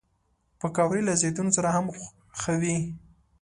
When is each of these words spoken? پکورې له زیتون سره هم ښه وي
پکورې 0.59 1.01
له 1.07 1.13
زیتون 1.21 1.47
سره 1.55 1.69
هم 1.75 1.85
ښه 2.39 2.53
وي 2.61 2.77